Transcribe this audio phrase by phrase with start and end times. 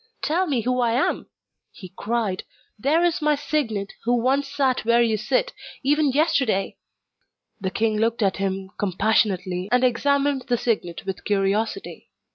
[0.23, 1.27] 'Tell me who I am,'
[1.71, 2.41] he cried;
[2.79, 6.77] 'there is my signet, who once sat where you sit even yesterday!'
[7.59, 12.09] The king looked at him compassionately, and examined the signet with curiosity.